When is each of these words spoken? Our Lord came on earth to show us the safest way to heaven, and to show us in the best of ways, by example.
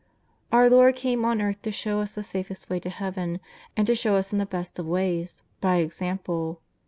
Our 0.51 0.67
Lord 0.67 0.95
came 0.95 1.23
on 1.25 1.43
earth 1.43 1.61
to 1.61 1.71
show 1.71 2.01
us 2.01 2.15
the 2.15 2.23
safest 2.23 2.71
way 2.71 2.79
to 2.79 2.89
heaven, 2.89 3.39
and 3.77 3.85
to 3.85 3.93
show 3.93 4.15
us 4.15 4.31
in 4.31 4.39
the 4.39 4.47
best 4.47 4.79
of 4.79 4.87
ways, 4.87 5.43
by 5.59 5.75
example. 5.75 6.59